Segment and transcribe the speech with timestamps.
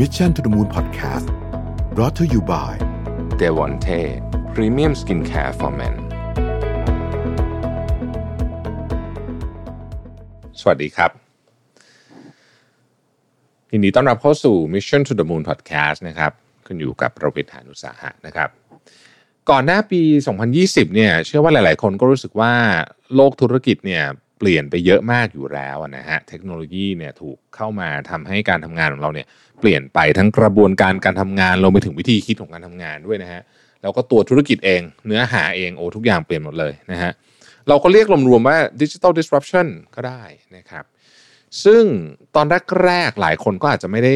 [0.00, 1.26] Mission to the Moon Podcast
[1.94, 2.72] brought to you by
[3.40, 4.00] d e v o n t e
[4.54, 5.94] Premium Skincare for Men
[10.60, 11.10] สวัสดีครับ
[13.72, 16.32] ยินดีต้อนรับเข้าสู่ Mission to the Moon Podcast นะครับ
[16.66, 18.48] คุณอยู่กับประวิทยานุสาหะนะครับ
[19.50, 20.00] ก่อนหน้าปี
[20.48, 22.52] 2020 เนี่ย เชื่อว่าหลาย ๆ คนก็รู้สึกว่า
[23.14, 24.04] โลกธุรกิจเนี่ย
[24.44, 29.26] เปลี่ยนไปเยอะมากอยู่แล้วนะฮะ เทคโนโลยีเนี่ยถูกเข้ามาทำให้การทำงานของเราเนี่ย
[29.62, 33.42] เปลี่ยนไปทั้งกระบวนการการทำงานลงไปถึงวิธีคิดของการทำงานด้วยนะฮะ
[33.82, 37.12] แล้วก็ตัวธุรกิจเอง เนื้อหาเองโอ้ทุกอย่างเปลี่ยนหมดเลยนะฮะ
[37.68, 40.22] เราก็เรียกรวมๆว่า digital disruption ก็ได้
[40.56, 40.84] นะครับ
[41.64, 41.84] ซึ่ง
[42.36, 42.46] ตอน
[42.84, 44.14] แรกๆหลายคนก็อาจจะไม่ได้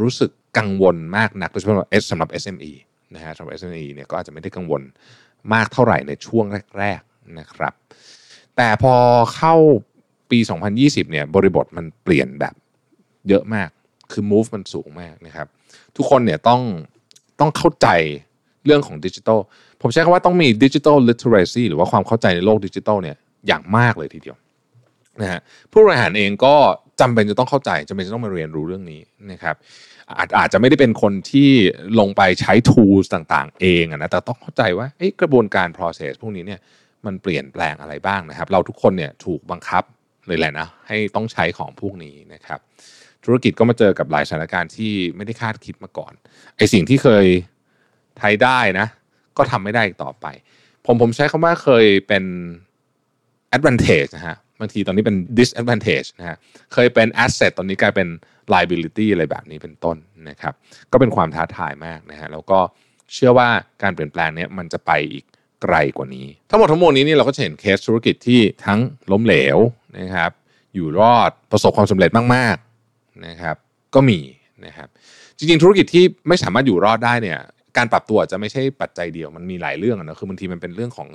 [0.00, 2.72] รู้สึกกังวลมากนักโดยเฉพาะสำหรับ SME
[3.14, 4.82] นะฮะสำหรับ SME เนี่ยก็อาจจะไม่ได้กังวล
[5.52, 6.44] มากเท่าไหร่ในช่วง
[6.78, 7.72] แรกๆนะครับ
[8.56, 8.94] แต่พอ
[9.36, 9.54] เข้า
[10.30, 10.38] ปี
[10.74, 12.54] 2020 เนี่ยบริบทมันเปลี่ยนแบบ
[13.28, 13.70] เยอะมาก
[14.12, 15.46] คือ move มันสูงมากนะครับ
[15.96, 16.60] ทุกคนเนี่ยต้อง
[17.40, 17.88] ต้องเข้าใจ
[18.66, 19.38] เรื่องของดิจิทัล
[19.82, 24.36] ผมใช้คำว่าต้องมีดิจิทัลลิเทเรซีหรือว่าความเข้าใจในโลกดิจิทัลเนี่ยอย่างมากเลยทีเดียว
[25.20, 26.54] นะฮะผู้บริหารเองก็
[27.00, 29.00] จำเป็นจะต้องเข้าใจจำเป็นจะต้องมาเรียนรู้เรื่องนี้
[29.32, 29.56] นะครับ
[30.18, 31.50] อาจอาจจะไม่ได้เป็นคนที่
[32.00, 34.86] ลงไปใช้ tools ต่างๆ เองนะแต่ต้องเข้าใจว่า
[35.20, 36.60] กระบวนการ process พวกนี้เนี่ย
[37.06, 39.84] มันเปลี่ยนแปลงอะไรบ้างนะครับ เราทุกคนเนี่ยถูกบังคับ
[40.26, 42.60] เลยแหละนะให้ต้องใช้ของพวกนี้นะครับ
[43.24, 46.12] ธุรกิจก็มาเจอกับหลายสถานการณ์ที่ไม่ได้คาดคิดมาก่อน
[46.56, 47.26] ไอสิ่งที่เคย
[48.18, 48.86] ไทยได้นะ
[49.36, 50.26] ก็ทำไม่ได้อีกต่อไป
[50.86, 52.24] ผมผมใช้คำว่าเคยเป็น
[53.56, 56.36] advantage นะฮะบางทีตอนนี้เป็น disadvantage นะฮะ
[56.72, 58.08] เคยเป็น asset ตอนนี้กลายเป็น
[58.52, 59.96] liability อะไรแบบนี้เป็นต้น
[60.28, 60.54] นะครับ
[60.92, 62.58] ก็เป็นความท้าทายมากนะฮะแล้วก็
[63.14, 63.48] เชื่อว่า
[63.82, 65.24] การเปลี่ยนแปลงนี้มันจะไปอีก
[65.62, 68.80] ไกลกว่านี้ ทั้งหมดทั้งมวลนี้นี่เราก็จะเห็นเคสธุรกิจที่ทั้ง
[69.12, 69.58] ล้มเหลว
[69.98, 70.30] นะครับ
[70.74, 72.56] อยู่รอดประสบความสำเร็จมาก
[73.26, 73.56] นะครับ
[73.94, 74.20] ก็มี
[74.66, 74.88] นะครับ
[75.38, 77.38] จริงๆธุรกิจที่ไม่สามารถอยู่รอดได้เนี่ย
[77.76, 81.08] การปรับตัวจะไม่ใช่ปัจจัยเดียวมันมีหลายเรื่องนะคือบางทีมันเป็นเรื่องของ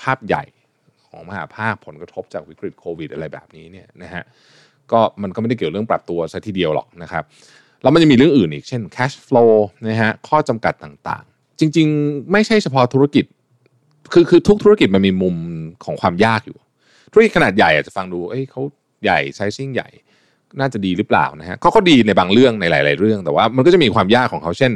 [0.00, 0.44] ภาพใหญ่
[1.08, 4.22] ของมหาภาคผลกระทบจากวิกฤตโควิดอะไรแบบนี้เนี่ยนะฮะ
[4.92, 7.24] ก็มันก็ไม่ได้เกี่ยวเรื่องปรับตัวซะทีเดียวหรอกนะครับ
[7.82, 9.52] แล้วมันจะมีเรื่องอื่นอีกเช่น cash flow
[9.88, 13.24] นะฮะข้อจำกัดต่างๆ จริง ๆ ไม่ใช่เฉพาะธุรกิจ
[14.12, 15.36] คือคือทุกธุรกิจมันมีมุม
[15.84, 16.58] ของความยากอยู่
[17.12, 18.62] ธุรกิจขนาดใหญ่อาจจะฟังดูเอ้ยเขา
[19.04, 19.88] ใหญ่ไซซิ่งใหญ่
[20.60, 24.72] น่าจะดีหรือเปล่านะฮะเขาก็ดีในบางเรื่องในหลาย ๆ เรื่อง แต่ว่ามันก็จะมีความยากของเขาเช่น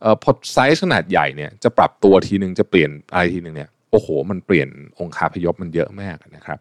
[0.00, 4.68] เอ่อพอไซส์ขนาดใหญ่เนี่ยจะปรับตัวทีนึงจะเปลี่ยนอะไรทีนึงเนี่ยโอ้โห มันเปลี่ยน
[4.98, 6.58] องค์คาพยพมันเยอะมากนะครับ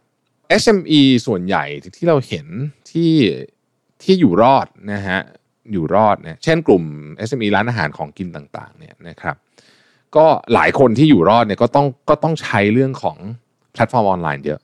[0.62, 1.64] SME ส่วนใหญ่
[1.98, 2.48] ที่เราเห็น
[2.92, 3.12] ที่
[4.04, 5.20] ที่อยู่รอดนะฮะ
[5.72, 6.84] อยู่รอดเนี่ยเช่นกลุ่ม
[7.28, 9.36] SME ร้านอาหารของกินต่างๆเนี่ยนะครับ
[10.16, 13.18] ก็หลายคนที่อยู่รอดเนี่ยก็ต้องก็ต้องใช้เรื่องของ
[13.74, 14.60] แพลตฟอร์มออนไลน์เยอะ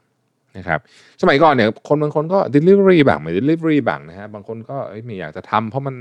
[0.57, 0.79] นะครับ
[1.21, 5.95] สมัยก่อนเนี่ยคนบางคนก็ Delivery บ้างไม่ Delivery บ้างนะฮะบางคนก็ไม่อยากจะทำเพราะมัน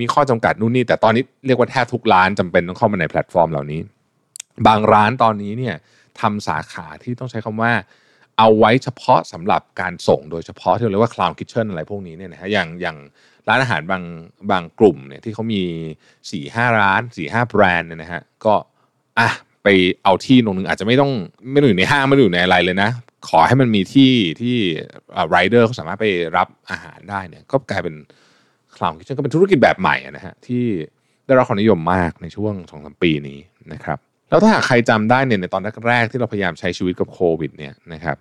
[0.00, 3.80] มีข้อจำกัดนู่นนี่ แต่ตอนนี้เรียกว่าแทบทุกร้านจำเป็นต้องเข้ามาในแพลตฟอร์มเหล่านี้
[4.66, 5.74] บางร้านตอนนี้เนี่ย
[6.20, 7.72] ทำสาขาที่ต้องใช้คำว่า
[8.38, 12.96] เอาไว้เฉพาะสำหรับการส่งโดยเฉพาะที่เรียกว่า cloud kitchen อะไรพวกนี้เนี่ยนะฮะอย่างอย่าง
[13.48, 14.02] ร้านอาหารบาง
[14.50, 15.62] บางกลุ่มเนี่ยที่เขามี
[16.04, 18.54] 4ี่ห้าร้าน4ี่ห้าแบรนด์เนี่ยนะฮะก็
[19.18, 19.28] อะ
[19.62, 19.68] ไป
[20.04, 21.12] เอาที่ตรงนึงอาจจะไม่ต้อง
[21.52, 22.90] ไม่ต้องอยู่ในห้างไม่ต้องอยู่ในอะไรเลยนะ
[23.28, 24.56] ขอให้มันมีที่ที่
[25.30, 26.06] ไรเดอร์เขาสามารถไป
[26.36, 27.94] รับอาหารได้เนี่ยก็กลายเป็น
[28.76, 30.64] cloud kitchen ก็เป็นธุรกิจแบบใหม่นะฮะที่
[31.26, 33.38] ได้รับความนิยมมากในช่วงสองสามปีนี้
[33.72, 33.98] นะครับ
[34.30, 38.16] แล้วถ้าหากใครจำได้เนี่ยในตอนแรกๆที่เราพยายามใช้ชีวิตกับโควิดเนี่ยนะครับ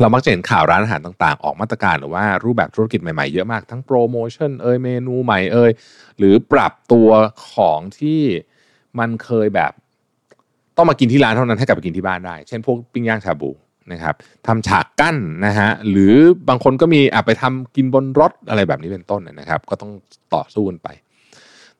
[0.00, 5.70] เรามักจะเห็นข่าวร้านอาหารต่างๆ ออกมาตรการหรือว่ารูปแบบธุรกิจใหม่ๆเยอะมาก ทั้งโปรโมชั่นเอ่ยเมนูใหม่เอ่ย
[6.18, 7.08] หรือปรับตัว
[7.52, 8.20] ของที่
[8.98, 9.72] มันเคยแบบ
[10.76, 13.50] ต้องมากินที่ร้านเท่านั้นให้กลับไปกินที่บ้านได้ เช่นพวกปิ้งย่างชาบู
[13.92, 14.14] นะครับ
[14.46, 15.16] ทำฉากกั้น
[15.46, 16.14] นะฮะหรือ
[16.48, 19.92] บางคนก็มีอะไปทำกินบนรถอะไรแบบนี้เป็นต้นนะครับ ก็ต้อง
[20.34, 20.88] ต่อสู้กันไป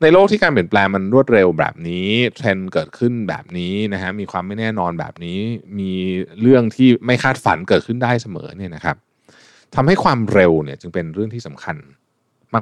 [0.02, 5.38] ในโลกที่การเปลี่ยนแปลงมันรวดเร็วแบบนี้ เทรนด์เกิดขึ้นแบบนี้นะฮะมีความไม่แน่นอนแบบนี้
[5.78, 5.92] มี
[6.41, 8.97] เรื่องที่ไม่คาดฝันเกิดขึ้นได้เสมอเนี่ยนะครับ
[9.74, 11.76] ทำให้ความเร็วเนี่ยจึงเป็นเรื่องที่สำคัญ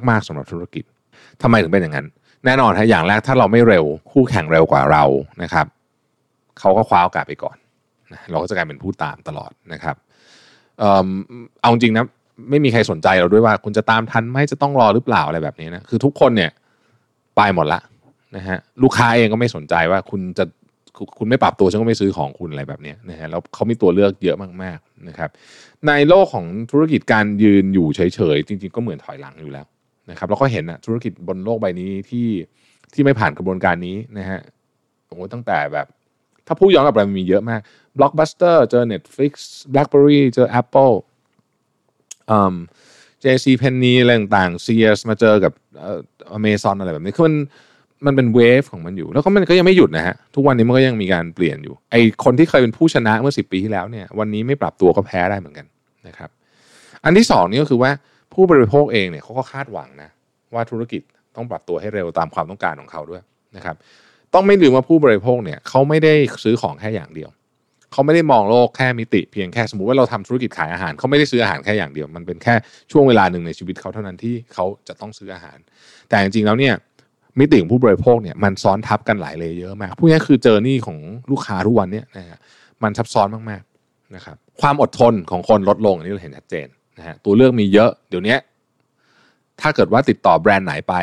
[0.09, 0.85] มาก ๆสำหรับธุรกิจ
[1.43, 2.07] ทำไมถึงเป็นอย่างนั้น
[2.45, 5.05] แน่นอนฮะอย่างแรกถ้าเราไม่เร็วคู่แข่งเร็วกว่าเรา
[5.43, 5.67] นะครับ
[6.59, 7.57] เขาก็คว้าโอกาสไปก่อน
[8.31, 9.97] เราก็จะกลายเป็นผู้ตามตลอดนะครับ
[11.61, 12.05] เอาจริงนะ
[12.51, 16.51] ไม่มีใครสนใจเราด้วยว่า คุณจะตามทันไหมจะต้องรอหรือเปล่าอะไรแบบนี้นะคือทุกคนเนี่ย
[17.37, 17.81] ไปหมดละ
[18.37, 20.45] นะฮะลูกค้าเองก็ไม่สนใจว่าคุณจะ
[21.19, 25.31] คุณไม่ปรับตัวฉันก็ไม่ซื้อของคุณอะไรแบบนี้นะฮะแล้วเขามีตัวเลือกเยอะมากๆนะครับ
[25.87, 29.67] ในโลกของธุรกิจการยืนอยู่เฉยๆจริง ๆ ก็เหมือนถอยหลังอยู่แล้ว
[30.11, 32.29] นะครับแล้วก็เห็นนะธุรกิจบนโลกใบนี้ที่
[32.93, 34.41] ที่ไม่ผ่านกระบวนการนี้นะฮะ
[35.07, 35.87] โอ้ตั้งแต่แบบ
[36.47, 37.61] ถ้าพูดย้อนกลับไปมันมีเยอะมาก
[37.99, 39.33] Blockbuster เจอ Netflix
[39.73, 40.95] BlackBerry เจอ Apple
[42.31, 42.55] อืม
[43.25, 45.53] JC Penny อะไรต่างๆ Sears มาเจอกับ
[46.33, 47.37] อเมซอนอะไรแบบนี้คือมัน
[48.07, 55.67] มันเป็นเวฟของมันอยู่ แล้วก็มันก็ยังไม่หยุดนะฮะ ทุกวันนี้มันก็ยังมีการเปลี่ยนอยู่ ไอคนที่เคยเป็นผู้ชนะเมื่อ10ปีที่แล้วเนี่ย วันนี้ไม่ปรับตัวก็แพ้ได้เหมือนกัน
[56.09, 56.31] นะครับ
[57.05, 57.91] อันที่สองนี่ก็คือว่า
[58.35, 60.11] ผู้บริโภคเองเนี่ยเขาก็คาดหวังนะ
[60.55, 61.03] ว่าธุรกิจ
[61.37, 63.23] ต้องปรับตัวให้เร็วตามความต้องการของเขาด้วย
[63.57, 63.77] นะครับ
[64.35, 66.15] ต้องไม่ลืมว่าผู้บริโภคเนี่ยเขาไม่ได้
[66.45, 67.31] ซื้อของแค่อย่างเดียว
[67.93, 72.55] เขาไม่ได้มองโลกแค่มิติเพียงแค่สมมติว่าเราทำธุรกิจขายอาหารเขาไม่ได้ซื้ออาหารแค่อย่างเดียว มันเป็นแค่
[72.93, 75.59] ช่วงเวลาหนึ่งในชีวิตเขาเท่านั้นที่เขาจะต้องซื้ออาหาร
[76.09, 76.75] แต่จริงๆแล้วเนี่ย
[77.41, 80.99] มิติของผู้บริโภคเนี่ยมันซ้อนทับกันหลายเลยเยอะมากพวกนี้คือเจอนี่ของ
[81.31, 82.39] ลูกค้าทุกวันเนี่ยนะฮะ
[82.83, 86.67] มันซับซ้อนมากๆนะครับความอดทนของคนลดลงอันนี้เราเห็นชัดเจน
[86.99, 88.37] นะฮะตัวเลือกมีเยอะเดี๋ยวนี้
[89.61, 90.95] ถ้าเกิดว่าติดต่อแบรนด์ไหนไป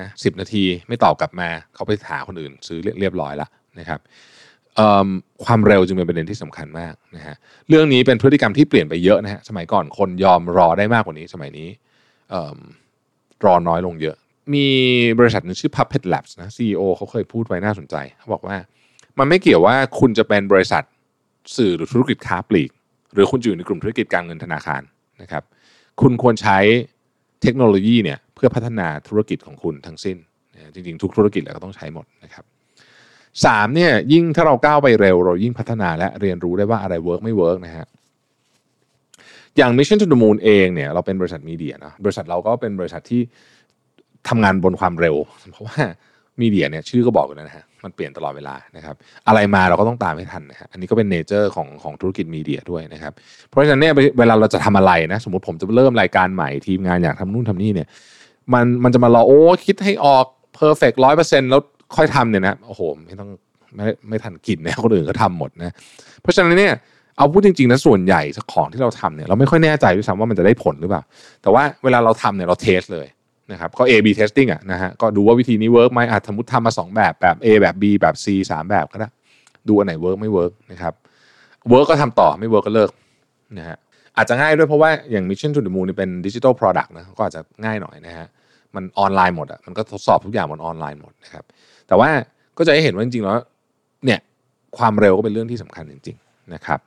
[0.00, 3.48] นะสินาทีไม่ตอบกลับมาเขาไปหาคนอื่นซื้อเรียบร้อยแล้ว
[3.78, 4.00] นะครับ
[5.44, 7.36] ความเร็วจึงเป็นประเด็นที่สำคัญมากนะฮะ
[7.68, 11.68] เรื่องนี้เป็นพฤติกรรมที่เปลี่ยนไปเยอะนะฮะสมัยก่อนคนยอมรอได้มากกว่านี้ สมัยนี้
[13.44, 14.16] รอน้อยลงเยอะ
[14.54, 14.66] มี
[15.18, 18.56] บริษัทนึงชื่อ Puppet Labs นะ CEO เขาเคยพูดไว้น่าสนใจเขาบอกว่า
[19.18, 20.82] มันไม่เกี่ยวว่าคุณจะเป็นบริษัท
[21.56, 22.70] สื่อหรือธุรกิจค้าปลีก
[23.12, 24.82] หรือคุณอยู่ในกลุ่มธุรกิจการเงินธนาคาร
[25.22, 25.42] นะครับ
[26.00, 26.58] คุณควรใช้
[27.42, 30.16] เทคโนโลยีเนี่ยเพื่อพัฒนาธุรกิจของคุณทั้งสิ้น
[30.74, 32.44] จริงๆ ทุกธุรกิจแล้วก็ต้องใช้หมดนะครับ
[33.44, 37.86] สามเนี่ยยิ่งถ้าเราก้าวไปเร็ว เรายิ่งพัฒนาและเรียนรู้ได้ว่าอะไร work ไม่ work นะฮะ
[39.56, 43.20] อย่าง Mission to the Moon เองเนี่ยเราเป็นบริษัท media นะบริษัทเราก็เป็นบริษัทที่
[44.28, 45.16] ทำงานบนความเร็ว
[45.52, 45.78] เพราะว่า
[46.40, 48.94] media เนี่ยชื่อก็บอกอยู่แล้วนะฮะมันเปลี่ยนตลอดเวลานะครับ
[49.28, 53.12] อะไรมาเราก็ต้องตามให้ทันนะฮะอันนี้ก็เป็น nature ของของธุรกิจ media ด้วยนะครับ
[53.48, 57.88] เพราะฉะนั้นเนี่ยเวลาเราจะทำอะไรนะสมมติผมจะเริ่มรายการใหม่ทีมงานอยากทำนู่นทำนี่เนี่ย
[58.52, 60.24] มันมันจะมารอโอ้คิดให้ออก
[60.54, 61.62] perfect ร้อยเปอร์เซ็นต์แล้ว
[61.96, 63.28] ค่อยทำเนี่ยนะโอ้โหไม่ต้อง
[63.76, 65.72] ไม่ไม่ทันกินนะคนอื่นก็ทำหมดนะ
[66.22, 66.74] เพราะฉะนั้นเนี่ย
[67.16, 71.02] เอาพูดจริงๆนะส่วนใหญ่ของที่เราทำเนี่ยเราไม่ค่อยแน่ใจด้วยซ้ำว่ามันจะได้ผลหรือเปล่า
[71.42, 73.06] แต่ว่าเวลาเราทำเนี่ยเรา test เลย
[73.52, 79.08] นะครับก็ A/B testing อะนะฮะก็ดูว่าวิธีนี้ work ไหมอาจสมมติทำมา 2 แบบแบบ A แบบ B แบบ C 3 แบบก็ได้
[79.68, 80.94] ดูอันไหน work ไม่ work นะครับ
[81.70, 82.90] work ก็ทำต่อไม่ work ก็เลิก
[83.58, 83.76] นะฮะ
[84.16, 88.26] อาจจะง่ายด้วยเพราะว่าอย่าง Mission to the Moon เป็น digital product นะก็อาจจะง่ายหน่อยนะฮะ
[88.74, 91.44] มันออนไลน์หมดอะมันก็ทดสอบทุกอย่างบนออนไลน์หมดนะครับ
[91.88, 92.10] แต่ว่า
[92.58, 93.38] ก็จะให้เห็นว่าจริงๆแล้ว
[94.04, 94.20] เนี่ย
[94.78, 96.80] ความเร็วก็เป็นเรื่องที่สำคัญจริง ๆนะครับ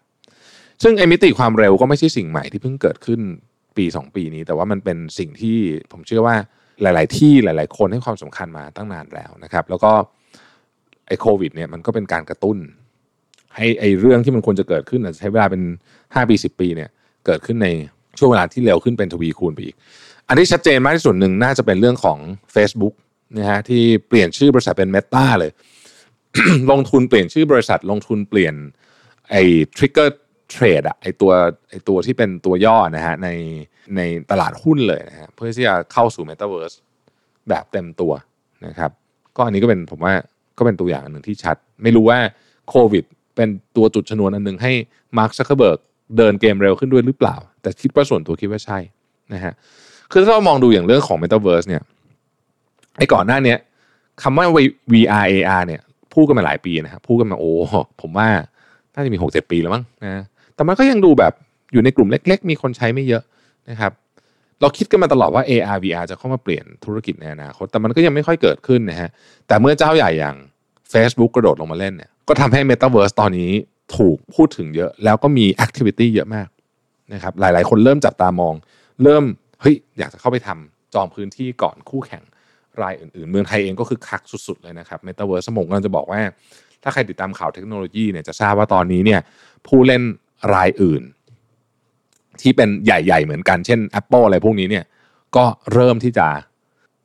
[0.84, 3.22] ซึ่งไอ้มิติความเร็วก็ไม่ใช่สิ่งใหม่ที่เพิ่งเกิดขึ้น
[3.78, 5.58] ปี 2 ปีนี้ แต่ว่ามันเป็นสิ่งที่
[5.92, 6.36] ผมเชื่อว่า
[6.82, 9.92] หลาย ๆ ที่หลาย ๆ คนให้ความสำคัญมาตั้งนานแล้วนะครับ แล้วก็
[11.08, 12.58] ไอ้โควิดเนี่ยมันก็เป็นการกระตุ้น
[13.56, 15.62] ให้ไอ้เรื่องที่มันควรจะเกิดขึ้นใช้เวลาเป็น
[16.02, 16.90] 5 ปี 10 ปีเนี่ย
[17.26, 17.68] เกิดขึ้นใน
[18.18, 19.76] ช่วงเวลาที่เร็วขึ้นเป็นทวีคูณไปอีก
[20.28, 22.18] อันที่ชัดเจนมากที่สุดหนึ่งน่าจะเป็นเรื่องของ
[22.56, 22.94] Facebook
[23.38, 25.52] นะฮะที่เปลี่ยนชื่อบริษัทเป็น Meta เลย
[26.72, 28.56] ลงทุนเปลี่ยนชื่อบริษัท ลงทุนเปลี่ยน
[29.30, 29.44] ไอ้
[29.78, 30.10] trigger
[30.50, 31.32] เทรดอะไอตัว
[31.70, 33.30] ไอตัวที่เป็นตัวย่อนะฮะใน
[33.96, 34.02] ใน
[34.32, 36.76] ตลาดหุ้นเลยนะฮะเพื่อที่จะเข้าสู่ Metaverse
[37.50, 38.14] แบบเต็มตัว
[38.66, 38.92] นะครับ
[39.36, 40.14] ก็อันนี้ก็เป็นผมว่า
[40.58, 42.20] ก็เป็นตัวอย่างหนึ่งที่ชัด ไม่รู้ว่า
[42.70, 43.04] โควิด
[43.36, 44.72] เป็นตัวจุดชนวนอันหนึ่งให้
[45.18, 45.80] มาร์คซักเคอร์เบิร์ก
[46.18, 48.80] เดินเกมเร็วขึ้นด้วยหรือเปล่า แต่คิดว่าส่วนตัวคิดว่าใช่
[49.34, 49.54] นะฮะ
[50.12, 51.84] คือถ้าเรามองดูอย่างเรื่องของ Metaverse เนี่ย
[52.98, 53.56] ไอ้ก่อนหน้านี้
[54.24, 54.46] คำว่า
[54.94, 55.82] VR AR เนี่ย
[56.14, 57.52] พูดกันมาหลายปีนะครับพูดกันมาโอ้
[58.02, 58.28] ผมว่า
[58.94, 60.24] น่าจะมีหกเจ็ดปีแล้วมั้งนะ
[60.56, 61.34] แต่มันก็ยังดูแบบ
[61.72, 63.24] อยู่ในกลุ่มเล็ก ๆ มีคนใช้ไม่เยอะ
[63.70, 63.92] นะครับ
[64.62, 69.10] เราคิดกันมาตลอดว่า AR VR จะเข้ามาเปลี่ยนธุรกิจในอนาคตแต่มันก็ยังไม่ค่อยเกิดขึ้นนะฮะ
[69.48, 70.36] แต่เมื่อเจ้าใหญ่อย่าง
[70.94, 73.52] Facebook กระโดดลงมาเล่นเนี่ยก็ทำให้ Metaverse ตอนนี้
[73.98, 76.48] ถูกพูดถึงเยอะ แล้วก็มี Activity เยอะมาก
[77.14, 78.54] นะครับหลายๆ คนเริ่มจับตามอง
[79.04, 79.24] เริ่ม
[79.62, 82.24] เฮ้ยอยากจะเข้าไปทำจองพื้นที่ก่อนคู่แข่ง
[82.82, 86.22] รายอื่นๆ เมืองไทยเองก็คือคักสุดๆเลยนะครับ Metaverse สมองกำลังจะบอกว่า
[86.84, 89.22] ถ้าใครติดตามข่าวเทคโนโลยีเนี่ยจะทราบว่าตอนนี้เนี่ย
[89.68, 90.04] ผู้เล่น
[90.54, 91.04] รายอื่น
[92.42, 94.86] ที่เป็นใหญ่ ๆ เหมือนกันเช่น Apple อะไรพวกนี้เนี่ย
[95.36, 96.28] ก็เริ่มที่จะ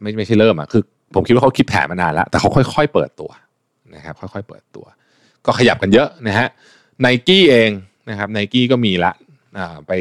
[0.00, 0.82] ไม่ไม่ใช่เริ่มอะคือ
[1.14, 3.30] ผมคิดว่าเขาคิดแผนมานานแล้วแต่เขาค่อย ๆ เปิดตัว
[3.94, 4.86] นะครับค่อยๆเปิดตัว
[5.46, 6.48] ก็ขยับกันเยอะนะฮะ
[7.00, 7.70] ไนกี้เอง
[8.10, 9.12] นะครับไนกี้ก็มีละ
[9.88, 9.92] ไป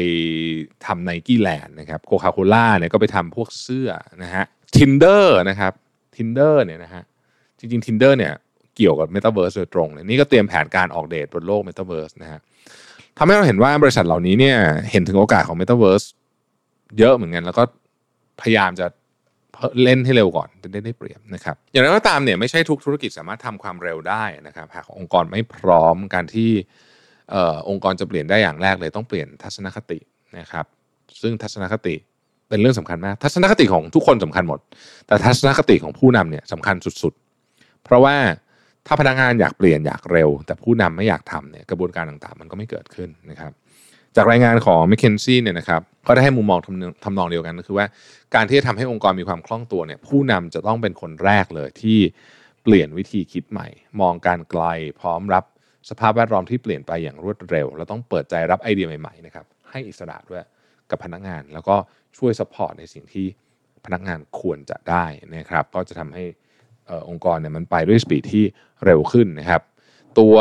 [0.86, 3.90] ทำ Nikeland นะครับ Coca-Cola เนี่ยก็ไปทำพวกเสื้อ
[4.22, 5.72] นะฮะ Tinder นะครับ
[6.16, 7.02] Tinder เนี่ยนะฮะ
[7.58, 8.32] จริงๆ Tinder เนี่ย
[8.76, 12.40] เกี่ยวกับเมตาเวิร์สโดยตรงเนี่ยนี่ก็เตรียมแผนการออกเดทบนโลกเมตาเวิร์สนะฮะ
[13.18, 14.56] ทำให้เราเห็นว่าบริษัทเหล่านี้เนี่ย
[14.90, 16.06] เห็นถึงโอกาสของ Metaverse
[16.98, 17.62] เยอะเหมือนกัน แล้วก็
[18.40, 18.86] พยายามจะ
[19.82, 26.50] เล่นให้เร็วก่อนจะได้ได้เปรียบนะครับ อย่างไรก็ตามเนี่ยไม่ใช่ทุกธุรกิจสามารถทำความเร็วได้นะครับหากองค์กรไม่พร้อมการที่
[27.68, 29.98] องค์กรจะเปลี่ยนได้อย่างแรกเลยต้องเปลี่ยนทัศนคติ
[30.38, 30.66] นะครับ
[31.22, 31.94] ซึ่งทัศนคติ
[32.48, 34.60] เป็นเรื่องสำคัญมาก ทัศนคติของทุกคนสำคัญหมด
[35.06, 38.16] แต่ทัศนคติของผู้นำเนี่ยสำคัญสุดๆ เพราะว่า
[38.86, 43.52] ถ้าพนักงานอยากเปลี่ยนอยากเร็ว แต่ผู้นำไม่อยากทำเนี่ยกระบวนการต่างๆ มันก็ไม่เกิดขึ้นนะครับ
[44.16, 46.58] จากรายงานของ m c k เคนซี่เนี่ยนะครับก็ได้ให้มุมมอง
[47.04, 47.86] ทำนองเดียวกันก็คือว่า
[48.34, 51.98] การที่จะทำให้องค์กรมีความคล่องตัวเนี่ยผู้นำจะต้องเป็นคนแรกเลยที่
[52.62, 53.68] เปลี่ยนวิธีคิดใหม่
[54.00, 54.64] มองการไกล
[55.00, 55.44] พร้อมรับ
[55.90, 60.42] สภาพแวดล้อมที่เปลี่ยนไปอย่างรวดเร็ว แล้วต้องเปิดใจรับไอเดียใหม่ๆนะครับให้อิสระด้วย
[60.90, 61.76] กับพนักงาน แล้วก็
[62.18, 63.26] ช่วย support ในสิ่งที่
[63.84, 65.04] พนักงานควรจะได้
[65.36, 66.24] นะครับ ก็จะทำให้
[67.08, 68.44] องค์กรเนี่ยมันไปด้วย speed ที่
[68.84, 69.62] เร็วขึ้นนะครับ
[70.18, 70.34] ตัว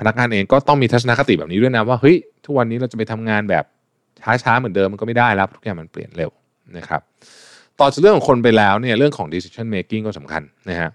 [0.00, 3.64] พนักงานเองก็ต้องมีทัศนคติแบบนี้ด้วยนะว่าเฮ้ยทุกวันนี้เราจะไปทำงานแบบ
[4.42, 6.30] ช้าๆเหมือนเดิมมันก็ไม่ได้แล้วทุกอย่างมันเปลี่ยนเร็ว
[6.76, 7.00] นะครับ
[7.80, 10.90] ต่อจากเรื่องของคนไปแล้วเนี่ยเรื่องของ decision making ก็สำคัญนะฮะ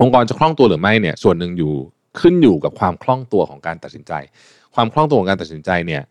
[0.00, 1.74] องค์กรจะคล่องตัวหรือไม่เนี่ยส่วนหนึ่งอยู่
[2.20, 4.12] ขึ้นอยู่กับความคล่องตัวของการตัดสินใจ
[4.74, 6.02] ความคล่องตัวของการตัดสินใจเนี่ย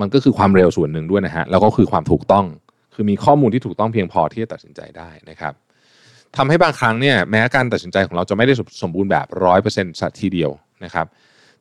[0.00, 2.44] มันก็คือความเร็วส่วนหนึ่งด้วยนะฮะแล้วก็คือความถูกต้อง
[2.94, 5.52] คือมีข้อมูลที่ถูกต้องเพียงพอที่จะตัดสินใจได้นะครับ
[6.36, 10.50] ทำให้บางครั้งเนี่ยแม้การตัดสินใจของเราจะไม่ได้สมบูรณ์แบบร้อยเปอร์เซ็นต์ทีเดียว
[10.84, 11.06] นะครับ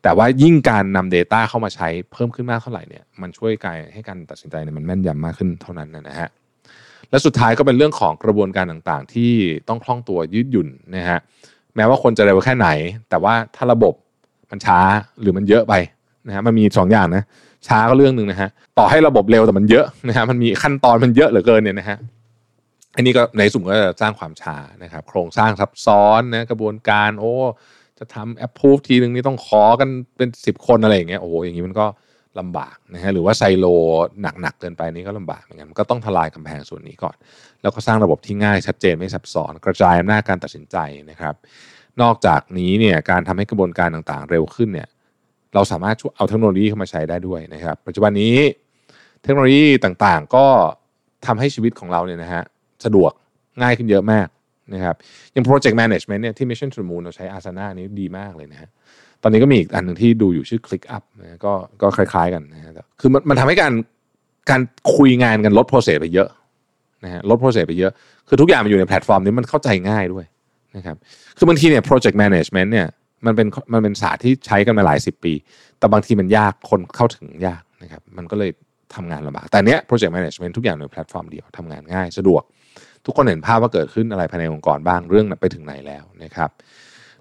[0.04, 6.30] แต่ว่ายิ่งการนำ Data เข้ามาใช้เพิ่มขึ้นมากเท่าไหร่เนี่ยมันช่วยกายให้การตัดสินใจเนี่ยมันแม่นยำมากขึ้นเท่านั้นนะฮะ
[7.10, 9.32] และสุดท้ายก็เป็นเรื่องของกระบวนการต่างๆ ที่
[9.68, 11.20] ต้องคล่องตัวยืดหยุ่นนะฮะ
[11.76, 12.68] แม้ว่าคนจะเร็วแค่ไหน
[13.10, 13.94] แต่ว่าถ้าระบบ
[14.52, 14.80] มันช้า
[15.22, 15.74] หรือมันเยอะไป
[16.28, 17.24] นะฮะมันมีสออย่างนะ
[17.68, 21.98] ช้าก็เรื่องหนึ่งนะฮะต่อให้ระบบเร็วแต่มันเยอะนะฮะมันมีขั้นตอนมันเยอะเหลือเกินเนี่ยนะฮะ
[22.96, 27.34] อันนี้ก็ในสุ่มก็จะสร้างความช้านะครับ โครงสร้างซับซ้อนนะกระบวนการโอ้
[28.00, 31.86] จะทำแอปพูฟทีนึงนี่ต้องขอกันเป็นสิบคนอะไรอย่างเงี้ยโอ้โหอย่างนี้มันก็
[32.40, 33.66] ลำบากนะฮะหรือว่าไซโล
[34.22, 37.16] หนักๆเกินไปนี่ก็ลำบากเหมือนกันก็ต้องทลายกำแพงส่วนนี้ก่อน
[37.62, 40.78] แล้วก็สร้างระบบที่ง่ายชัดเจนไม่ซับซ้อน กระจายอำนาจการตัดสินใจ
[41.10, 41.36] นะครับ
[42.02, 44.88] นอกจากนี้เนี่ยการทำให้กระบวนการต่างๆ เร็วขึ้นเนี่ย
[45.56, 48.36] เราสามารถเอาเทคโนโลยีเข้ามาใช้ได้ด้วยนะครับ ปัจจุบันนี้
[49.24, 50.46] เทคโนโลยีต่างๆ ก็
[51.26, 52.44] ทำให้ชีวิตของเราเนี่ยนะฮะ
[52.86, 53.12] สะดวก
[53.62, 54.28] ง่ายขึ้นเยอะมาก
[54.74, 54.96] นะครับ
[55.32, 58.70] อย่าง project management เนี่ยที่ mission to the moon เราใช้ Asana นี้ดีมากเลยนะฮะ
[59.24, 63.74] ตอนนี้ก็มีอีกอันหนึ่งที่ดูอยู่ชื่อ ClickUp นะก็ก็คล้าย ๆ กันนะฮะคือมันมันทำให้การ
[64.50, 64.62] การ
[64.96, 66.30] คุยงานกันลด process ไปเยอะ
[67.04, 67.92] นะฮะลด process ไปเยอะ
[68.28, 70.26] คือทุกอย่างมันอยู่ในแพลตฟอร์มนี้มันเข้าใจง่ายด้วย
[70.76, 70.96] นะครับ
[71.38, 72.88] คือบางทีเนี่ย project management เนี่ย
[73.26, 75.34] มันเป็นมันเป็นศาสตร์ที่ใช้กันมาหลายสิบปี
[75.80, 78.52] แต่บางทีมันยากคนเข้าถึงยากนะครับมันก็เลย
[78.96, 82.44] ทำงานลำบากแต่เนี้ย project management ทุกอย่างในแพลตฟอร์มเดียวทำงานง่ายสะดวก
[83.06, 86.50] ทุกคนเห็นภาพว่าเกิดขึ้นอะไรภายในองค์กรบ้างเรื่องไปถึงไหนแล้วนะครับ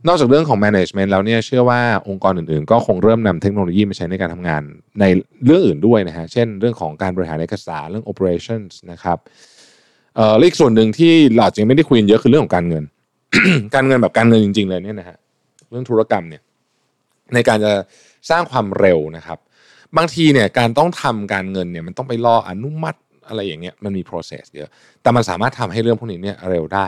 [0.06, 4.62] นอกจากเรื่องของ management แล้วเนี่ยเชื่อว่าองค์กรอื่นๆ ก็คงเริ่มนำเทคโนโลยีมาใช้ในการทำงาน
[5.00, 5.04] ใน
[5.44, 9.18] เรื่องอื่นด้วยนะฮะเช่นเรื่องของการบริหารเอกสารเรื่อง operations นะครับ
[10.16, 12.84] เอ่ออีกส่วนหนึ่งที่เราจริงไม่ได้คุยเยอะคือเรื่องของการเงิน
[13.74, 15.16] การเงินแบบการเงินจริง ๆ เลยเนี่ยนะฮะ
[15.70, 16.42] เรื่องธุรกรรมเนี่ย
[17.34, 17.72] ในการจะ
[18.30, 19.38] สร้างความเร็วนะครับ
[19.96, 22.98] บางทีเนี่ยการต้องทำการเงินเนี่ยมันต้องไปรออนุมัติ
[23.28, 24.68] อะไรอย่างเงี้ยมันมี process เยอะ
[25.02, 26.86] แต่มันสามารถทำให้เรื่องพวกนี้เนี่ยเร็วได้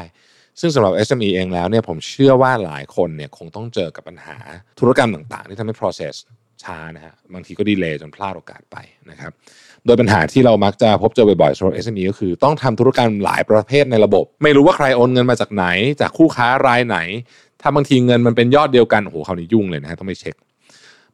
[0.61, 4.37] ซึ่งสำหรับ SME เองแล้วเนี่ยผมเชื่อว่าหลายคนเนี่ยคงต้องเจอกับปัญหา
[4.81, 6.15] ธุรกรรมต่างๆ ที่ทำให้ process
[6.65, 8.77] ช้านะฮะบางทีก็ดีเลย์จนพลาดโอกาสไป
[9.11, 9.33] นะครับ
[9.87, 15.67] โดยปัญหาที่เรามักจะพบเจอบ่อยๆสำหรับ SME ก็คือต้องทำธุรกรรมหลายประเภทในระบบ ไม่รู้ว่าใครโอนเงินมาจากไหน
[16.01, 16.99] จากคู่ค้ารายไหน
[17.63, 20.35] ถ้าบางทีเงินมันเป็นยอดเดียวกันโอ้โหคราวนี้ยุ่งเลยนะฮะต้องไปเช็ค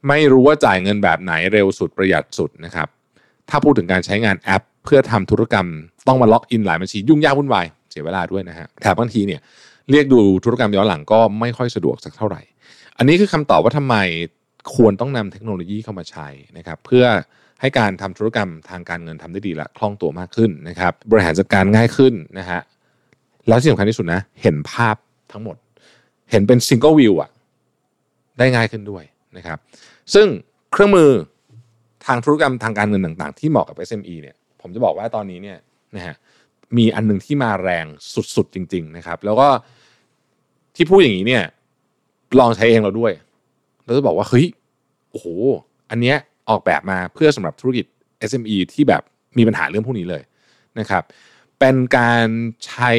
[0.08, 2.88] ไม่รู้ว่าจ่ายเงินแบบไหนเร็วสุดประหยัดสุดนะครับ
[3.50, 5.66] ถ้าพูดถึงการใช้งานแอป เพื่อทำธุรกรรม
[6.08, 9.40] ต้องมา login หลายบัญชียุ่งยากวุ่นวายเสียเวลาด้วยนะฮะแถมบางทีเนี่ย
[9.90, 12.40] เรียกดูธุรกรรมย้อนหลังก็ไม่ค่อยสะดวกสักเท่าไหร่
[12.98, 13.96] อันนี้คือคำตอบว่าทำไม
[14.74, 17.04] ควรต้องนำเทคโนโลยีเข้ามาใช้นะครับเพื่อ
[17.60, 22.60] ให้การทำธุรกรรมทางการเงินทำได้ดีและคล่องตัวมากขึ้นนะครับ บริหารจัดการง่ายขึ้นนะฮะ
[23.48, 24.96] แล้วที่สำคัญที่สุดนะเห็นภาพ
[25.32, 25.56] ทั้งหมด
[26.30, 27.30] เห็นเป็น single view อะ
[28.38, 29.04] ได้ง่ายขึ้นด้วย
[29.36, 29.58] นะครับ
[30.14, 30.26] ซึ่ง
[30.72, 31.10] เครื่องมือ
[32.06, 35.58] ทางธุรกรรมทางการเงินต่างๆ ที่เหมาะกับ SME เนี่ยผมจะบอกว่าตอนนี้เนี่ย
[35.96, 36.14] นะฮะ
[36.76, 37.86] มีอันหนึ่งที่มาแรง
[38.36, 39.48] สุดๆจริง ๆนะครับ แล้วก็
[40.76, 41.44] ที่พูดอย่างนี้เนี่ย
[42.38, 43.12] ลองใช้เองเราด้วย
[43.84, 44.46] เราจะบอกว่าเฮ้ย
[45.10, 45.26] โอ้โห
[45.90, 46.16] อันเนี้ย
[46.48, 47.86] ออกแบบมาเพื่อสำหรับธุรกิจ
[48.30, 49.02] SME ที่แบบ
[49.38, 50.22] มีปัญหาเรื่องพวกนี้เลย
[50.78, 51.02] นะครับ
[51.58, 52.26] เป็นการ
[52.66, 52.92] ใช้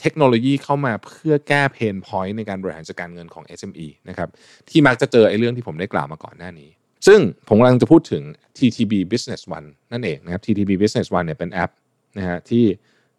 [0.00, 4.28] เทคโนโลยีเข้ามาเพื่อแก้เพนพอยต์ในการบริหารจัดการเงินของ SME นะครับ
[4.68, 6.70] ที่มักจะเจอไอ้เรื่องที่ผมได้กล่าวมาก่อนหน้านี้
[7.06, 8.22] ซึ่งผมกำลังจะพูดถึง
[8.58, 11.70] TTB Business One นั่นเองนะครับ TTB Business One เนี่ยเป็นแอป
[12.18, 12.64] นะฮะที่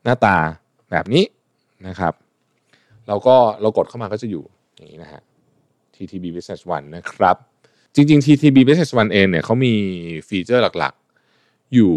[0.03, 0.35] หน้าตา
[0.91, 1.23] แบบนี้
[1.87, 2.13] นะครับ
[3.07, 4.43] เราก็เรากดเข้ามาก็จะอยู่
[4.75, 5.21] อย่างนี้นะฮะ
[5.95, 7.35] TTB Business One นะครับ
[7.95, 9.73] จริงๆ TTB Business One เองเนี่ยเขามี
[10.27, 11.93] ฟีเจอร์หลักๆ อยู่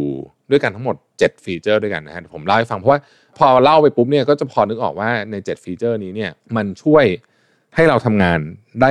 [0.53, 3.01] ด้วยกันทั้งหมด 7 ฟีเจอร์ด้วยกันนะฮะผมเล่าให้ฟังเพราะว่า
[3.39, 7.05] พอเล่าไปปุ๊บเนี่ยก็จะพอนึกออกว่าใน 7 ฟีเจอร์นี้เนี่ยมันช่วย
[7.75, 8.39] ให้เราทำงาน
[8.83, 8.91] ได้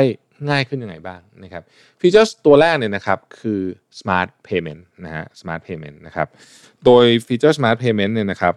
[0.49, 1.63] ง่ายขึ้นยังไงบ้างนะครับ
[1.99, 3.61] ฟีเจอร์ตัวแรกเนี่ยนะครับคือ
[3.99, 6.27] smart payment นะฮะ smart payment นะครับ
[6.85, 8.53] โดยฟีเจอร์ smart payment เนี่ยนะครับ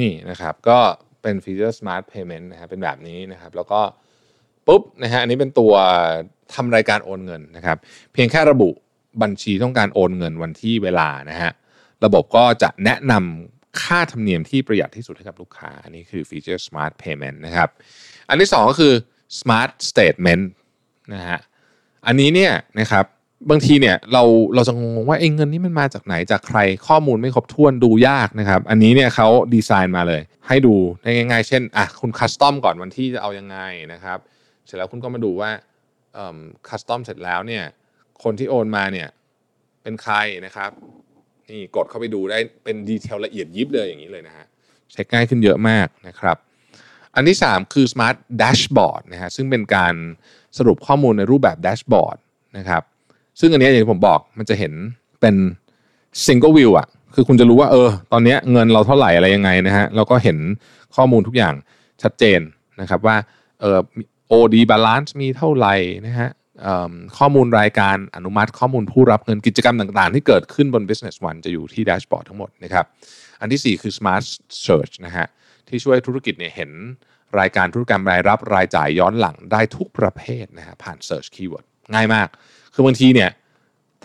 [0.00, 0.78] นี่นะครับก็
[1.22, 3.80] เป็นฟีเจอร์ smart payment นะฮะเป็นแบบนี้นะครับแล้วก็
[4.66, 5.72] ปุ๊บนะฮะอันนี้เป็นตัว
[6.54, 7.76] ทำรายการโอนเงินนะครับ
[8.12, 8.68] เพียงแค่ระบุ
[9.22, 11.52] บัญชีต้องการโอนเงินวันที่เวลานะฮะ
[12.04, 17.68] ระบบก็จะแนะนำค่าธรรมเนียมที่ประหยัดที่สุดให้กับลูกค้า อันนี้คือฟีเจอร์ Smart Payment นะครับ
[18.28, 18.92] อันที่ 2 ก็คือ
[19.38, 20.44] Smart Statement
[21.14, 21.38] นะฮะ
[22.06, 23.04] อันนี้เนี่ยนะครับ
[23.50, 24.22] บางทีเนี่ยเรา
[24.54, 33.58] เราจะงงว่าเองเงินนี้มันมาจากไหนจากใครข้อมูลไม่ครบถ้วนดูยากนะครับ อันนี้เนี่ยเขาดีไซน์มาเลย ให้ดูได้ง่ายๆ เช่นอะคุณคัสตอมก่อนวันที่จะเอายังไง
[33.92, 34.18] นะครับ
[34.66, 35.50] เสร็จแล้วคุณก็มาดูว่า
[36.68, 37.64] คัสตอมเสร็จแล้วเนี่ย
[38.22, 39.08] คนที่โอนมาเนี่ย
[39.82, 40.14] เป็นใคร
[40.46, 40.70] นะครับ
[41.50, 44.46] นี่กดเข้าไปดูได้เป็นดีเทลละเอียดยิบเลยอย่างนี้เลยนะฮะ
[44.92, 46.36] เช็คง่ายขึ้นเยอะมากนะครับ
[47.14, 49.94] อันที่ 3 คือ Smart Dashboard นะฮะซึ่งเป็นการ
[50.58, 52.16] สรุปข้อมูลในรูปแบบแดชบอร์ด
[52.58, 52.82] นะครับ
[53.40, 54.72] ซึ่งอันนี้อย่างที่ผมบอกมันจะเห็น
[55.20, 55.34] เป็น
[56.26, 60.38] single view อะคือคุณจะรู้ว่าเออ ตอนนี้เงินเราเท่าไหร่อะไรยังไงนะฮะแล้วก็เห็น
[60.96, 61.54] ข้อมูลทุกอย่าง
[62.02, 62.40] ชัดเจน
[62.80, 63.16] นะครับว่า
[63.60, 63.78] เออ
[64.32, 65.74] OD balance มีเท่าไหร่
[66.06, 66.28] นะฮะ
[67.18, 72.84] ข้อมูลรายการอนุมัติข้อมูลผู้รับเงินกิจกรรมต่างๆ ที่เกิดขึ้นบน Business One จะอยู่ที่แดชบอร์ดทั้งหมดนะครับ
[73.40, 74.24] อันที่ 4 คือ Smart
[74.66, 75.26] Search นะฮะ
[75.68, 76.70] ที่ช่วยธุรกิจเนี่ยเห็น
[77.40, 82.28] รายการธุรกรรมรายรับรายจ่ายย้อนหลังได้ทุกประเภทนะฮะผ่าน Search Keyword ง่ายมาก
[82.74, 83.30] คือบางทีเนี่ย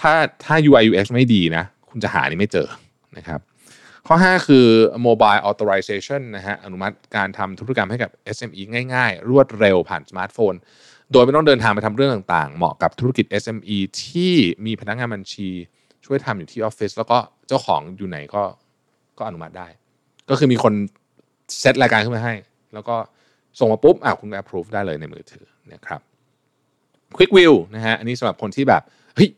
[0.01, 0.13] ถ้า
[0.45, 2.67] ถ้า UI UX ไม่ดีนะ คุณจะหานี่ไม่เจอ
[3.17, 3.39] นะครับ
[4.07, 4.67] ข้อ 5 คือ
[5.07, 8.61] mobile authorization นะฮะอนุมัติการทำธุรกรรมให้กับ SME
[8.93, 10.53] ง่าย ๆ รวดเร็วผ่านสมาร์ทโฟน
[11.11, 14.33] โดยไม่ต้องเดินทางไปทำเรื่องต่างๆ เหมาะกับธุรกิจ SME ที่
[14.65, 15.49] มีพนักงานบัญชี
[16.05, 18.43] ช่วยทำอยู่ที่ออฟฟิศแล้วก็เจ้าของอยู่ไหนก็
[19.17, 19.67] ก็อนุมัติได้
[20.29, 20.73] ก็คือมีคน
[21.59, 22.35] เซตรายการขึ้นมาให้
[22.73, 22.95] แล้วก็
[23.59, 26.01] ส่งมาปุ๊บอะคุณ approve ได้เลยในมือถือนะครับ
[27.17, 28.81] Quick View นะฮะอันนี้สำหรับคนที่แบบ
[29.15, 29.29] เฮ้ย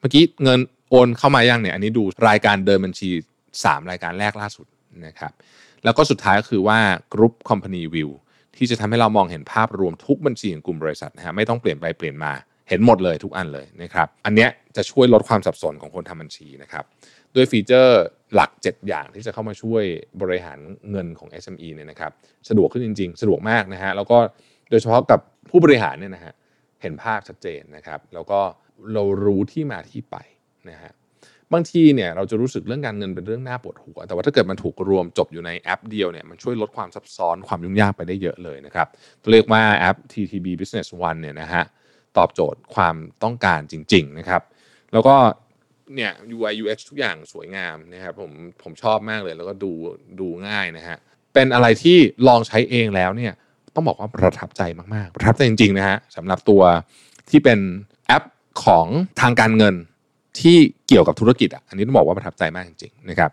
[0.00, 3.08] เมื่อกี้เงินโอนเข้ามายังเนี่ย อันนี้ดูรายการเดินบัญชี
[3.50, 4.66] 3 รายการแรกล่าสุด
[5.06, 5.32] นะครับ
[5.84, 6.78] แล้วก็สุดท้ายก็คือว่า
[7.14, 8.10] Group Company View
[8.56, 12.32] ที่จะทำให้เรามองเห็นภาพรวมทุกบัญชีของกลุ่มบริษัทนะฮะไม่ต้องเปลี่ยนไปเปลี่ยนมา
[12.68, 16.84] เห็นหมดเลยทุกอันเลยนะครับอันเนี้ยจะช่วยลดความสับสนของคนทำบัญชีนะครับ
[17.34, 18.00] ด้วยฟีเจอร์
[18.34, 19.84] หลัก 7 อย่างที่จะเข้ามาช่วย
[20.22, 20.58] บริหาร
[20.90, 22.12] เงินของ SME เนี่ยนะครับ
[22.48, 24.18] สะดวกขึ้นจริง ๆ สะดวกมากนะฮะแล้วก็
[24.70, 26.32] โดยเฉพาะกับผู้บริหารเนี่ยนะฮะ
[26.82, 28.40] เห็นภาพชัดเจนนะครับ แล้วก็
[28.92, 30.16] เรารู้ที่มาที่ไป
[30.70, 30.92] นะฮะ
[31.52, 38.86] บางทีเนี่ยเราจะรู้สึกเรื่องการเงินเป็นเรื่องน่าปวดหัว แต่ว่าถ้าเกิดมันถูกรวมจบอยู่ในแอปเดียวเนี่ยมันช่วยลดความซับซ้อนความยุ่งยากไปได้เยอะเลยนะครับ
[39.32, 41.64] เรียกว่าแอป TTB Business One เนี่ยนะฮะ
[42.18, 44.42] ตอบโจทย์ความต้องการจริง ๆนะครับ
[44.92, 45.16] แล้วก็
[45.94, 49.72] เนี่ย UI UX ทุกอย่างสวยงามนะครับผมผมชอบมากเลยแล้วก็ดู
[50.20, 50.96] ดูง่ายนะฮะ
[51.34, 53.32] เป็นอะไรที่ลองใช้เองแล้วเนี่ย
[53.74, 54.62] ต้องบอกว่าประทับใจ
[54.94, 56.62] มากๆ ประทับใจจริงๆนะฮะสำหรับตัว
[57.30, 57.58] ที่เป็น
[58.06, 58.24] แอป
[58.64, 58.86] ของ
[59.20, 59.74] ทางการเงิน
[60.40, 60.56] ที่
[60.88, 63.30] เกี่ยวกับธุรกิจอะอันนี้ต้องบอกว่าประทับใจมากจริงๆนะครับ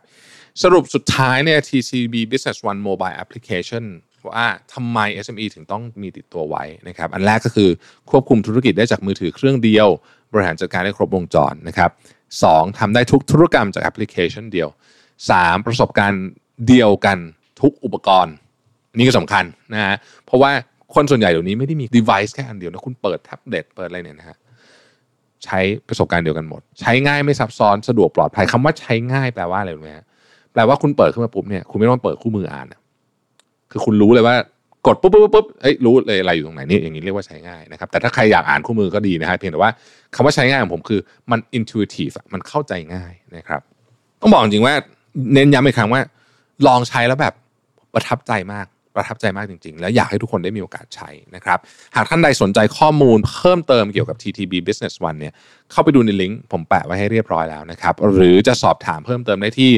[0.64, 3.84] สรุปสุดท้ายเนี่ย TCB Business One Mobile Application
[4.30, 7.70] ว่าทำไม SME ถึงต้องมีติดตัวไว้นะครับอันแรกก็คือ
[8.10, 9.88] ควบคุมธุรกิจได้จากมือถือเครื่องเดียว
[10.32, 11.90] บริหารจัดการได้ครบวงจรนะครับ
[12.44, 14.70] สองทำได้ทุกธุรกรรมจากแอปพลิเคชันเดียว
[15.18, 15.66] 3.
[15.66, 16.26] ประสบการณ์
[16.68, 17.18] เดียวกัน
[17.62, 18.34] ทุกอุปกรณ์
[18.98, 20.52] นี่ก็สำคัญนะฮะเพราะว่า
[20.96, 24.38] คนส่วนใหญ่เดี๋ยวนี้ไม่ได้มี device แค่อันเดียวนะคุณเปิดแท็บเล็ตเปิดอะไรเนี่ยนะฮะ
[25.46, 30.06] ใช้ประสบการณ์เดียวกันหมด ใช้ง่ายไม่ซับซ้อนสะดวกปลอดภัยคำว่าใช้ง่ายแปลว่าอะไรรู้ไหมฮะ
[30.54, 32.68] แปลว่าคุณเปิดขึ้นมาปุ๊บเนี่ยคุณไม่ต้องเปิดคู่มืออ่าน
[33.72, 34.36] คือคุณรู้เลยว่า
[34.88, 39.72] กดปุ๊บปุ๊บปุ๊บเอ้ยรู้เลยอะไรอยู่ตรงไหนนี่อย่างนี้เรียกว่าใช้ง่ายนะครับ แต่ถ้าใครอยากอ่านคู่มือก็ดีนะฮะเพียงแต่ว่า
[40.16, 41.00] คำว่าใช้ง่ายของผมคือ
[41.32, 43.62] มัน intuitive มันเข้าใจง่ายนะครับ
[44.22, 44.74] ต้องบอกจริงว่า
[45.34, 46.02] เน้นย้ำอีกครั้งว่า
[46.68, 47.34] ลองใช้แล้วแบบ
[47.94, 48.66] ประทับใจมาก
[49.00, 51.60] ประทับใจมากจริง ๆ และอยากให้ทุกคนได้มีโอกาสใช้นะครับ
[51.96, 55.34] หากท่านใดสนใจข้อมูลเพิ่มเติมเกี่ยวกับ TTB Business One เนี่ย
[55.72, 59.72] เข้าไปดูในลิงก์ผมแปะไว้ให้เรียบร้อยแล้วนะครับหรือจะสอบถามเพิ่มเติมได้ที่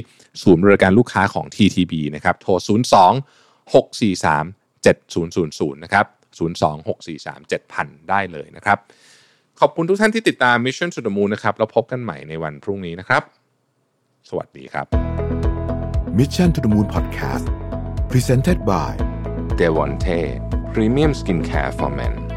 [0.44, 6.06] ศูนย์บริการลูกค้าของ TTB นะครับโทร 02 643 7000นะครับ
[6.38, 8.78] 02 643 7000 ได้เลยนะครับ
[9.60, 13.24] ขอบคุณทุกท่านที่ติดตาม Mission to the Moon นะครับ แล้วพบกันใหม่ในวันพรุ่งนี้นะครับ
[14.30, 14.86] สวัสดีครับ
[16.20, 17.46] Mission to the Moon Podcast
[18.12, 19.11] Presented by
[19.62, 20.20] d e v o n t e
[20.74, 22.31] Premium Skincare for Men